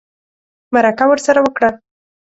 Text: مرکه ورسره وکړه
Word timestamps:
مرکه 0.73 1.03
ورسره 1.07 1.39
وکړه 1.43 1.69